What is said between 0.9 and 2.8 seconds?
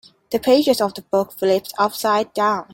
the book flipped upside down.